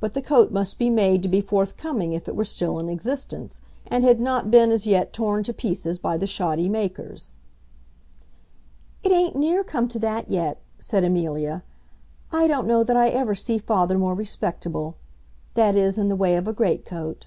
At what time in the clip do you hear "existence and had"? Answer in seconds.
2.88-4.18